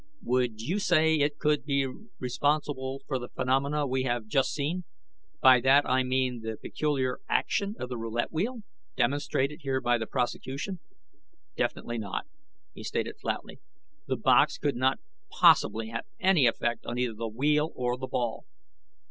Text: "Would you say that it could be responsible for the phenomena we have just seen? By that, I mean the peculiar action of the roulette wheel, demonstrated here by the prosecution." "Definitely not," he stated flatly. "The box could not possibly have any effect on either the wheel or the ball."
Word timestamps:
"Would 0.23 0.61
you 0.61 0.79
say 0.79 1.19
that 1.19 1.25
it 1.25 1.37
could 1.37 1.63
be 1.63 1.85
responsible 2.17 3.03
for 3.07 3.19
the 3.19 3.29
phenomena 3.29 3.85
we 3.85 4.01
have 4.01 4.25
just 4.25 4.51
seen? 4.51 4.83
By 5.41 5.61
that, 5.61 5.87
I 5.87 6.01
mean 6.01 6.41
the 6.41 6.57
peculiar 6.59 7.19
action 7.29 7.75
of 7.77 7.87
the 7.89 7.99
roulette 7.99 8.31
wheel, 8.31 8.63
demonstrated 8.97 9.59
here 9.61 9.79
by 9.79 9.99
the 9.99 10.07
prosecution." 10.07 10.79
"Definitely 11.55 11.99
not," 11.99 12.25
he 12.73 12.83
stated 12.83 13.19
flatly. 13.21 13.59
"The 14.07 14.17
box 14.17 14.57
could 14.57 14.75
not 14.75 14.97
possibly 15.29 15.89
have 15.89 16.05
any 16.19 16.47
effect 16.47 16.83
on 16.87 16.97
either 16.97 17.13
the 17.13 17.27
wheel 17.27 17.71
or 17.75 17.95
the 17.95 18.07
ball." 18.07 18.47